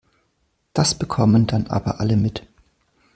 Das 0.73 0.95
bekommen 0.97 1.45
dann 1.45 1.67
aber 1.67 1.99
alle 1.99 2.17
mit. 2.17 2.47